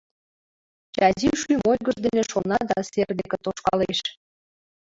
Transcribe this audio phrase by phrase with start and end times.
[0.95, 3.99] —Чази шӱм ойгыж дене шона да сер деке тошкалеш.